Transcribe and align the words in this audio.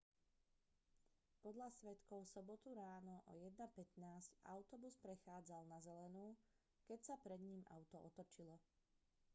podľa 1.45 1.69
svedkov 1.79 2.19
v 2.25 2.33
sobotu 2.35 2.69
ráno 2.83 3.15
o 3.31 3.37
1:15 3.37 4.33
autobus 4.55 4.95
prechádzal 5.05 5.61
na 5.69 5.77
zelenú 5.87 6.25
keď 6.89 6.99
sa 7.07 7.15
pred 7.23 7.37
ním 7.49 7.61
auto 7.75 7.97
otočilo 8.09 8.57